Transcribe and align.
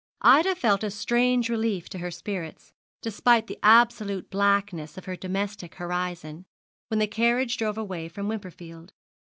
Ida 0.23 0.55
felt 0.55 0.83
a 0.83 0.89
strange 0.89 1.47
relief 1.47 1.87
to 1.89 1.99
her 1.99 2.09
spirits, 2.09 2.73
despite 3.03 3.45
the 3.45 3.59
absolute 3.61 4.31
blackness 4.31 4.97
of 4.97 5.05
her 5.05 5.15
domestic 5.15 5.75
horizon, 5.75 6.45
when 6.87 6.97
the 6.97 7.05
carriage 7.05 7.55
drove 7.55 7.77
away 7.77 8.09
from 8.09 8.27
Wimperfield. 8.27 8.93